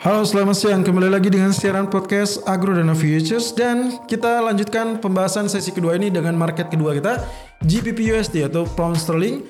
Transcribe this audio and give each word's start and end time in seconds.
Halo 0.00 0.24
selamat 0.24 0.56
siang 0.56 0.80
kembali 0.80 1.12
lagi 1.12 1.28
dengan 1.28 1.52
siaran 1.52 1.84
podcast 1.84 2.40
Agro 2.48 2.72
Dana 2.72 2.96
Futures 2.96 3.52
dan 3.52 4.00
kita 4.08 4.40
lanjutkan 4.40 4.96
pembahasan 4.96 5.44
sesi 5.44 5.76
kedua 5.76 5.92
ini 6.00 6.08
dengan 6.08 6.40
market 6.40 6.72
kedua 6.72 6.96
kita 6.96 7.20
GBP 7.68 8.08
USD 8.16 8.48
atau 8.48 8.64
Pound 8.64 8.96
Sterling. 8.96 9.44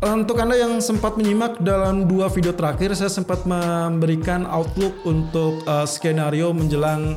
Untuk 0.00 0.40
anda 0.40 0.56
yang 0.56 0.80
sempat 0.80 1.20
menyimak 1.20 1.60
dalam 1.60 2.08
dua 2.08 2.32
video 2.32 2.56
terakhir 2.56 2.96
saya 2.96 3.12
sempat 3.12 3.44
memberikan 3.44 4.48
outlook 4.48 4.96
untuk 5.04 5.60
uh, 5.68 5.84
skenario 5.84 6.56
menjelang 6.56 7.12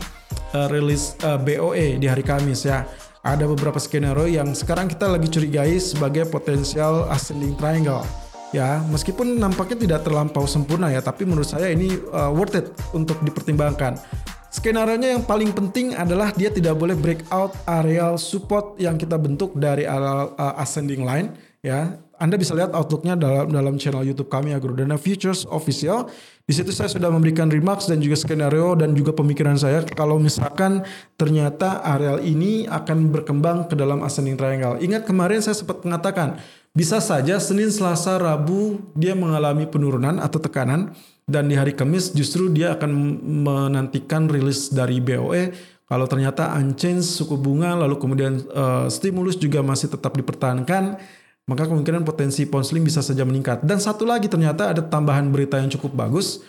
uh, 0.52 0.68
rilis 0.68 1.16
uh, 1.24 1.40
BOE 1.40 1.96
di 1.96 2.12
hari 2.12 2.28
Kamis 2.28 2.68
ya. 2.68 2.84
Ada 3.24 3.48
beberapa 3.48 3.80
skenario 3.80 4.28
yang 4.28 4.52
sekarang 4.52 4.92
kita 4.92 5.08
lagi 5.08 5.32
curigai 5.32 5.80
sebagai 5.80 6.28
potensial 6.28 7.08
ascending 7.08 7.56
triangle 7.56 8.25
ya 8.56 8.80
meskipun 8.88 9.36
nampaknya 9.36 9.78
tidak 9.84 10.00
terlampau 10.08 10.48
sempurna 10.48 10.88
ya 10.88 11.04
tapi 11.04 11.28
menurut 11.28 11.46
saya 11.46 11.68
ini 11.68 12.00
uh, 12.16 12.32
worth 12.32 12.56
it 12.56 12.72
untuk 12.96 13.20
dipertimbangkan 13.20 14.00
skenario 14.48 14.96
nya 14.96 15.20
yang 15.20 15.28
paling 15.28 15.52
penting 15.52 15.92
adalah 15.92 16.32
dia 16.32 16.48
tidak 16.48 16.80
boleh 16.80 16.96
breakout 16.96 17.52
areal 17.68 18.16
support 18.16 18.80
yang 18.80 18.96
kita 18.96 19.20
bentuk 19.20 19.52
dari 19.60 19.84
areal 19.84 20.32
uh, 20.40 20.56
ascending 20.64 21.04
line 21.04 21.36
ya 21.60 22.00
anda 22.16 22.40
bisa 22.40 22.56
lihat 22.56 22.72
outlooknya 22.72 23.20
dalam 23.20 23.52
dalam 23.52 23.76
channel 23.76 24.08
YouTube 24.08 24.32
kami 24.32 24.56
Agrodana 24.56 24.96
Futures 24.96 25.44
Official. 25.52 26.08
Di 26.46 26.54
situ 26.54 26.72
saya 26.72 26.88
sudah 26.88 27.10
memberikan 27.10 27.50
remarks 27.50 27.90
dan 27.90 28.00
juga 28.00 28.16
skenario 28.16 28.78
dan 28.78 28.94
juga 28.96 29.12
pemikiran 29.12 29.58
saya 29.58 29.82
kalau 29.84 30.22
misalkan 30.22 30.86
ternyata 31.20 31.82
areal 31.84 32.22
ini 32.22 32.70
akan 32.70 33.12
berkembang 33.12 33.68
ke 33.68 33.76
dalam 33.76 34.06
ascending 34.06 34.38
triangle. 34.38 34.80
Ingat 34.80 35.10
kemarin 35.10 35.42
saya 35.42 35.58
sempat 35.58 35.82
mengatakan 35.84 36.40
bisa 36.76 37.00
saja 37.00 37.40
Senin, 37.40 37.72
Selasa, 37.72 38.20
Rabu 38.20 38.84
dia 38.94 39.16
mengalami 39.16 39.64
penurunan 39.64 40.20
atau 40.20 40.44
tekanan 40.44 40.92
dan 41.24 41.48
di 41.48 41.56
hari 41.56 41.72
Kamis 41.72 42.12
justru 42.12 42.52
dia 42.52 42.76
akan 42.76 42.92
menantikan 43.48 44.28
rilis 44.28 44.70
dari 44.70 45.00
BOE 45.00 45.56
kalau 45.88 46.06
ternyata 46.06 46.52
unchanged 46.60 47.08
suku 47.08 47.40
bunga 47.40 47.80
lalu 47.80 47.96
kemudian 47.96 48.44
uh, 48.52 48.92
stimulus 48.92 49.40
juga 49.40 49.64
masih 49.64 49.88
tetap 49.88 50.14
dipertahankan 50.20 51.00
maka 51.46 51.70
kemungkinan 51.70 52.02
potensi 52.02 52.44
ponsling 52.50 52.82
bisa 52.82 53.06
saja 53.06 53.22
meningkat. 53.22 53.62
Dan 53.62 53.78
satu 53.78 54.02
lagi 54.02 54.26
ternyata 54.26 54.74
ada 54.74 54.82
tambahan 54.82 55.30
berita 55.30 55.62
yang 55.62 55.70
cukup 55.70 55.94
bagus. 55.94 56.42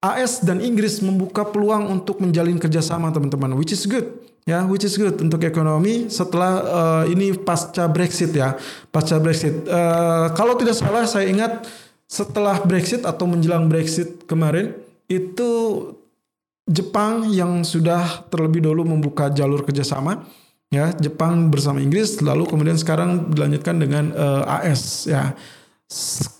AS 0.00 0.40
dan 0.40 0.64
Inggris 0.64 1.04
membuka 1.04 1.44
peluang 1.44 1.90
untuk 1.92 2.22
menjalin 2.22 2.56
kerjasama 2.56 3.12
teman-teman, 3.12 3.52
which 3.58 3.74
is 3.74 3.84
good 3.84 4.08
ya 4.48 4.64
which 4.64 4.88
is 4.88 4.96
good 4.96 5.20
untuk 5.20 5.44
ekonomi 5.44 6.08
setelah 6.08 6.52
uh, 6.64 7.04
ini 7.04 7.36
pasca 7.36 7.84
Brexit 7.84 8.32
ya 8.32 8.56
pasca 8.88 9.20
Brexit. 9.20 9.68
Uh, 9.68 10.32
kalau 10.32 10.56
tidak 10.56 10.72
salah 10.72 11.04
saya 11.04 11.28
ingat 11.28 11.68
setelah 12.08 12.56
Brexit 12.64 13.04
atau 13.04 13.28
menjelang 13.28 13.68
Brexit 13.68 14.24
kemarin 14.24 14.72
itu 15.12 15.50
Jepang 16.64 17.28
yang 17.28 17.60
sudah 17.60 18.24
terlebih 18.32 18.64
dahulu 18.64 18.88
membuka 18.88 19.28
jalur 19.28 19.64
kerjasama 19.68 20.24
ya 20.72 20.92
Jepang 20.96 21.52
bersama 21.52 21.84
Inggris 21.84 22.20
lalu 22.24 22.48
kemudian 22.48 22.76
sekarang 22.80 23.28
dilanjutkan 23.32 23.76
dengan 23.76 24.12
uh, 24.16 24.48
AS 24.48 25.08
ya 25.08 25.36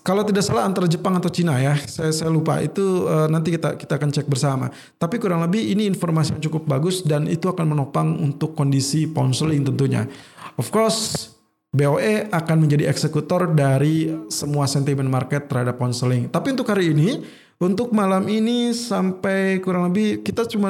kalau 0.05 0.21
tidak 0.21 0.45
salah 0.45 0.69
antara 0.69 0.85
Jepang 0.85 1.17
atau 1.17 1.25
Cina 1.33 1.57
ya, 1.57 1.73
saya 1.89 2.13
saya 2.13 2.29
lupa 2.29 2.61
itu 2.61 3.09
uh, 3.09 3.25
nanti 3.25 3.57
kita 3.57 3.81
kita 3.81 3.97
akan 3.97 4.09
cek 4.13 4.29
bersama. 4.29 4.69
Tapi 5.01 5.17
kurang 5.17 5.41
lebih 5.41 5.73
ini 5.73 5.89
informasi 5.89 6.37
yang 6.37 6.43
cukup 6.45 6.69
bagus 6.69 7.01
dan 7.01 7.25
itu 7.25 7.49
akan 7.49 7.65
menopang 7.65 8.13
untuk 8.21 8.53
kondisi 8.53 9.09
ponseling 9.09 9.65
tentunya. 9.65 10.05
Of 10.53 10.69
course, 10.69 11.33
BOE 11.73 12.29
akan 12.29 12.57
menjadi 12.61 12.93
eksekutor 12.93 13.49
dari 13.49 14.13
semua 14.29 14.69
sentimen 14.69 15.09
market 15.09 15.49
terhadap 15.49 15.81
ponseling. 15.81 16.29
Tapi 16.29 16.53
untuk 16.53 16.69
hari 16.69 16.93
ini, 16.93 17.25
untuk 17.57 17.89
malam 17.89 18.29
ini 18.29 18.69
sampai 18.69 19.57
kurang 19.65 19.89
lebih 19.89 20.21
kita 20.21 20.45
cuma 20.45 20.69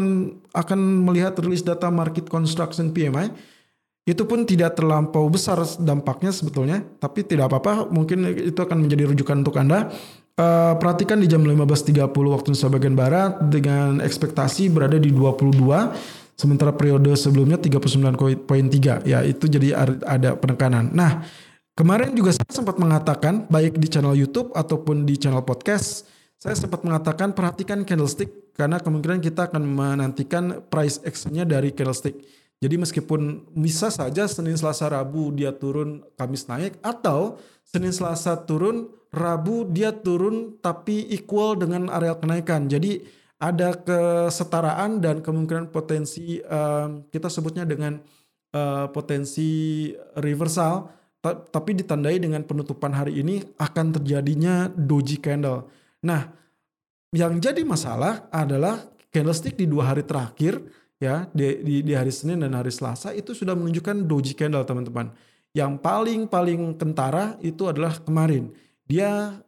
akan 0.55 0.80
melihat 1.03 1.35
rilis 1.44 1.67
data 1.67 1.91
market 1.91 2.31
construction 2.31 2.95
PMI 2.95 3.59
itu 4.10 4.25
pun 4.25 4.42
tidak 4.44 4.74
terlampau 4.74 5.30
besar 5.30 5.62
dampaknya 5.78 6.34
sebetulnya, 6.34 6.81
tapi 6.97 7.22
tidak 7.22 7.53
apa-apa, 7.53 7.94
mungkin 7.94 8.25
itu 8.34 8.58
akan 8.58 8.81
menjadi 8.81 9.14
rujukan 9.14 9.46
untuk 9.46 9.56
Anda. 9.62 9.94
Uh, 10.40 10.72
perhatikan 10.80 11.20
di 11.20 11.28
jam 11.28 11.44
15.30 11.44 12.09
waktu 12.09 12.48
Indonesia 12.50 12.72
bagian 12.72 12.96
Barat 12.96 13.31
dengan 13.52 14.00
ekspektasi 14.00 14.72
berada 14.72 14.96
di 14.96 15.12
22, 15.12 15.62
sementara 16.40 16.72
periode 16.72 17.12
sebelumnya 17.19 17.59
39.3, 17.59 19.03
ya 19.03 19.19
itu 19.28 19.46
jadi 19.52 19.75
ada 20.08 20.40
penekanan. 20.40 20.96
Nah, 20.96 21.28
kemarin 21.75 22.16
juga 22.16 22.31
saya 22.31 22.48
sempat 22.50 22.80
mengatakan, 22.80 23.52
baik 23.52 23.75
di 23.75 23.92
channel 23.92 24.16
YouTube 24.16 24.56
ataupun 24.56 25.03
di 25.03 25.19
channel 25.19 25.44
podcast, 25.44 26.08
saya 26.40 26.56
sempat 26.56 26.88
mengatakan 26.88 27.36
perhatikan 27.36 27.84
candlestick 27.84 28.56
karena 28.56 28.80
kemungkinan 28.80 29.19
kita 29.19 29.52
akan 29.52 29.59
menantikan 29.59 30.64
price 30.72 31.03
action-nya 31.03 31.44
dari 31.44 31.75
candlestick 31.75 32.16
jadi 32.59 32.75
meskipun 32.75 33.47
bisa 33.56 33.88
saja 33.88 34.28
Senin 34.28 34.59
Selasa 34.59 34.92
Rabu 34.92 35.31
dia 35.31 35.56
turun 35.56 36.03
Kamis 36.20 36.44
naik 36.52 36.75
atau 36.84 37.40
Senin 37.64 37.96
Selasa 37.96 38.36
turun 38.44 38.92
Rabu 39.16 39.64
dia 39.72 39.96
turun 39.96 40.59
tapi 40.59 41.08
equal 41.08 41.56
dengan 41.56 41.88
area 41.88 42.19
kenaikan. 42.19 42.68
Jadi 42.68 43.00
ada 43.40 43.72
kesetaraan 43.80 45.00
dan 45.00 45.24
kemungkinan 45.24 45.72
potensi 45.72 46.44
uh, 46.44 47.00
kita 47.08 47.31
sebutnya 47.31 47.64
dengan 47.64 47.96
uh, 48.52 48.92
potensi 48.92 49.90
reversal 50.19 50.92
tapi 51.24 51.75
ditandai 51.75 52.19
dengan 52.19 52.44
penutupan 52.44 52.92
hari 52.96 53.24
ini 53.24 53.40
akan 53.56 53.96
terjadinya 53.96 54.68
doji 54.72 55.19
candle. 55.19 55.68
Nah, 56.03 56.31
yang 57.16 57.40
jadi 57.40 57.64
masalah 57.64 58.28
adalah 58.31 58.84
candlestick 59.12 59.56
di 59.56 59.68
dua 59.68 59.96
hari 59.96 60.03
terakhir 60.03 60.59
ya 61.00 61.26
di, 61.32 61.64
di, 61.64 61.76
di 61.82 61.94
hari 61.96 62.12
Senin 62.12 62.44
dan 62.44 62.54
hari 62.54 62.70
Selasa 62.70 63.16
itu 63.16 63.32
sudah 63.32 63.56
menunjukkan 63.56 64.06
doji 64.06 64.36
candle 64.36 64.68
teman-teman. 64.68 65.16
Yang 65.56 65.82
paling 65.82 66.22
paling 66.30 66.78
kentara 66.78 67.40
itu 67.42 67.66
adalah 67.66 67.98
kemarin. 67.98 68.54
Dia 68.86 69.42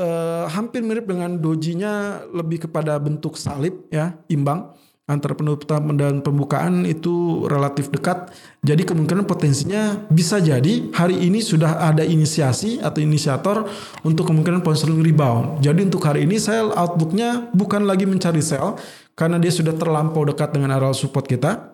eh, 0.00 0.44
hampir 0.48 0.80
mirip 0.80 1.04
dengan 1.04 1.36
dojinya 1.36 2.24
lebih 2.32 2.70
kepada 2.70 2.96
bentuk 2.96 3.36
salib 3.36 3.84
ya, 3.92 4.16
imbang 4.32 4.72
antara 5.10 5.34
penutupan 5.34 5.98
dan 5.98 6.22
pembukaan 6.22 6.86
itu 6.86 7.44
relatif 7.50 7.90
dekat. 7.90 8.30
Jadi 8.62 8.86
kemungkinan 8.86 9.26
potensinya 9.26 9.98
bisa 10.06 10.38
jadi 10.38 10.88
hari 10.94 11.26
ini 11.26 11.42
sudah 11.42 11.82
ada 11.82 12.06
inisiasi 12.06 12.78
atau 12.78 13.02
inisiator 13.02 13.66
untuk 14.06 14.30
kemungkinan 14.30 14.62
ponsel 14.62 14.94
rebound. 14.94 15.58
Jadi 15.58 15.90
untuk 15.90 16.06
hari 16.06 16.24
ini 16.24 16.38
saya 16.38 16.70
outlooknya 16.70 17.50
bukan 17.50 17.82
lagi 17.82 18.06
mencari 18.06 18.38
sell, 18.38 18.78
karena 19.12 19.36
dia 19.36 19.52
sudah 19.52 19.76
terlampau 19.76 20.24
dekat 20.24 20.56
dengan 20.56 20.72
area 20.72 20.92
support 20.96 21.28
kita 21.28 21.72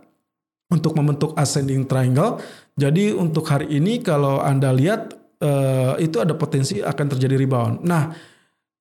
untuk 0.68 0.92
membentuk 0.96 1.32
ascending 1.34 1.88
triangle. 1.88 2.40
Jadi 2.76 3.14
untuk 3.14 3.48
hari 3.48 3.72
ini 3.72 4.04
kalau 4.04 4.38
Anda 4.42 4.70
lihat 4.74 5.16
uh, 5.40 5.96
itu 5.98 6.20
ada 6.20 6.36
potensi 6.36 6.78
akan 6.84 7.06
terjadi 7.16 7.34
rebound. 7.38 7.82
Nah, 7.82 8.12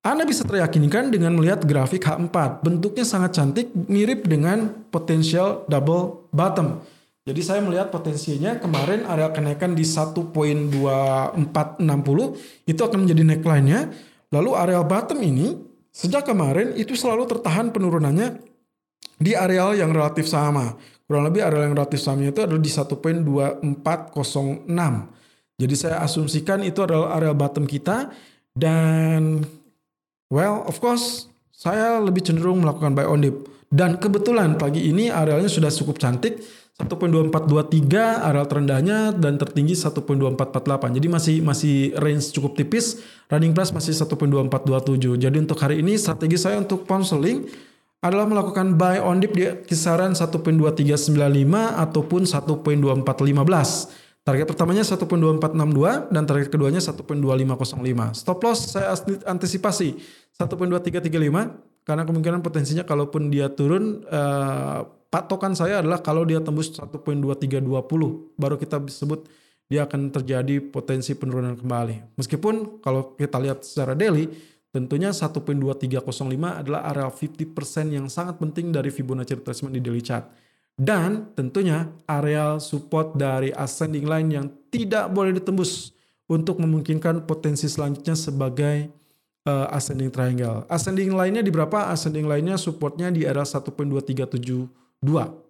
Anda 0.04 0.24
bisa 0.24 0.44
teryakinkan 0.48 1.12
dengan 1.12 1.36
melihat 1.36 1.64
grafik 1.64 2.06
H4. 2.06 2.64
Bentuknya 2.64 3.04
sangat 3.08 3.36
cantik, 3.36 3.72
mirip 3.74 4.28
dengan 4.28 4.88
potensial 4.88 5.66
double 5.68 6.32
bottom. 6.32 6.80
Jadi 7.28 7.44
saya 7.44 7.60
melihat 7.60 7.92
potensinya 7.92 8.56
kemarin 8.56 9.04
area 9.04 9.28
kenaikan 9.36 9.76
di 9.76 9.84
1.2460 9.84 11.36
itu 12.72 12.82
akan 12.88 13.00
menjadi 13.04 13.24
neckline-nya. 13.36 13.92
Lalu 14.32 14.50
area 14.56 14.80
bottom 14.80 15.20
ini 15.20 15.67
sejak 15.98 16.30
kemarin 16.30 16.78
itu 16.78 16.94
selalu 16.94 17.26
tertahan 17.26 17.74
penurunannya 17.74 18.38
di 19.18 19.34
areal 19.34 19.74
yang 19.74 19.90
relatif 19.90 20.30
sama. 20.30 20.78
Kurang 21.10 21.26
lebih 21.26 21.42
areal 21.42 21.72
yang 21.72 21.74
relatif 21.74 21.98
sama 21.98 22.30
itu 22.30 22.38
adalah 22.38 22.62
di 22.62 22.70
1.2406. 22.70 24.14
Jadi 25.58 25.74
saya 25.74 26.06
asumsikan 26.06 26.62
itu 26.62 26.86
adalah 26.86 27.18
area 27.18 27.34
bottom 27.34 27.66
kita 27.66 28.14
dan 28.54 29.42
well 30.30 30.62
of 30.70 30.78
course 30.78 31.26
saya 31.50 31.98
lebih 31.98 32.22
cenderung 32.22 32.62
melakukan 32.62 32.94
buy 32.94 33.10
on 33.10 33.26
dip. 33.26 33.57
Dan 33.68 34.00
kebetulan 34.00 34.56
pagi 34.56 34.88
ini 34.88 35.12
arealnya 35.12 35.52
sudah 35.52 35.68
cukup 35.68 36.00
cantik 36.00 36.40
1.2423 36.78 38.22
areal 38.22 38.46
terendahnya 38.46 39.10
dan 39.18 39.36
tertinggi 39.42 39.74
1.2448. 39.74 40.96
Jadi 41.02 41.08
masih 41.10 41.36
masih 41.42 41.76
range 41.98 42.32
cukup 42.38 42.54
tipis. 42.54 43.02
Running 43.34 43.52
price 43.52 43.74
masih 43.74 43.98
1.2427. 43.98 45.18
Jadi 45.20 45.38
untuk 45.42 45.58
hari 45.58 45.82
ini 45.82 45.98
strategi 45.98 46.38
saya 46.38 46.62
untuk 46.62 46.86
pound 46.86 47.04
sterling 47.04 47.50
adalah 48.06 48.30
melakukan 48.30 48.78
buy 48.78 49.02
on 49.02 49.18
dip 49.20 49.34
di 49.34 49.50
kisaran 49.66 50.14
1.2395 50.14 51.18
ataupun 51.82 52.22
1.2415. 52.30 54.08
Target 54.22 54.46
pertamanya 54.46 54.84
1.2462 54.86 56.14
dan 56.14 56.24
target 56.30 56.48
keduanya 56.54 56.78
1.2505. 56.84 58.22
Stop 58.22 58.40
loss 58.46 58.60
saya 58.78 58.94
antisipasi 59.26 59.98
1.2335 60.38 61.67
karena 61.88 62.04
kemungkinan 62.04 62.44
potensinya 62.44 62.84
kalaupun 62.84 63.32
dia 63.32 63.48
turun 63.48 64.04
eh, 64.04 64.80
patokan 65.08 65.56
saya 65.56 65.80
adalah 65.80 66.04
kalau 66.04 66.28
dia 66.28 66.44
tembus 66.44 66.76
1.2320 66.76 67.64
baru 68.36 68.56
kita 68.60 68.84
sebut 68.92 69.24
dia 69.72 69.88
akan 69.88 70.12
terjadi 70.12 70.64
potensi 70.64 71.12
penurunan 71.16 71.56
kembali. 71.56 72.20
Meskipun 72.20 72.84
kalau 72.84 73.16
kita 73.20 73.36
lihat 73.40 73.68
secara 73.68 73.96
daily 73.96 74.32
Tentunya 74.68 75.10
1.2305 75.10 76.04
adalah 76.38 76.86
area 76.92 77.10
50% 77.10 77.98
yang 77.98 78.06
sangat 78.12 78.38
penting 78.38 78.70
dari 78.70 78.94
Fibonacci 78.94 79.40
retracement 79.40 79.74
di 79.74 79.82
daily 79.82 80.04
chart. 80.06 80.30
Dan 80.78 81.34
tentunya 81.34 81.90
area 82.06 82.62
support 82.62 83.18
dari 83.18 83.50
ascending 83.50 84.06
line 84.06 84.30
yang 84.30 84.46
tidak 84.70 85.10
boleh 85.10 85.34
ditembus 85.34 85.98
untuk 86.30 86.62
memungkinkan 86.62 87.26
potensi 87.26 87.66
selanjutnya 87.66 88.14
sebagai 88.14 88.94
uh, 89.48 89.72
ascending 89.72 90.12
triangle. 90.12 90.68
Ascending 90.68 91.16
line-nya 91.16 91.40
di 91.40 91.50
berapa? 91.50 91.88
Ascending 91.90 92.28
line-nya 92.28 92.60
supportnya 92.60 93.08
di 93.08 93.24
area 93.24 93.48
1.2372 93.48 94.68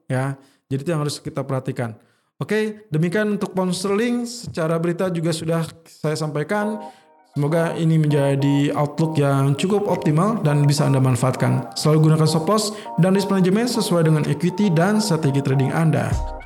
ya. 0.08 0.38
Jadi 0.70 0.82
itu 0.86 0.90
yang 0.94 1.02
harus 1.02 1.18
kita 1.18 1.42
perhatikan. 1.42 1.98
Oke, 2.38 2.86
demikian 2.94 3.34
untuk 3.34 3.58
pound 3.58 3.74
sterling 3.74 4.30
secara 4.30 4.78
berita 4.78 5.10
juga 5.10 5.34
sudah 5.34 5.66
saya 5.90 6.14
sampaikan. 6.14 6.78
Semoga 7.34 7.74
ini 7.78 8.02
menjadi 8.02 8.74
outlook 8.74 9.18
yang 9.18 9.54
cukup 9.58 9.86
optimal 9.90 10.42
dan 10.42 10.66
bisa 10.66 10.90
Anda 10.90 10.98
manfaatkan. 10.98 11.74
Selalu 11.78 12.10
gunakan 12.10 12.26
stop 12.30 12.50
loss 12.50 12.74
dan 12.98 13.14
risk 13.14 13.30
management 13.30 13.70
sesuai 13.74 14.10
dengan 14.10 14.26
equity 14.26 14.74
dan 14.74 14.98
strategi 14.98 15.42
trading 15.46 15.70
Anda. 15.70 16.37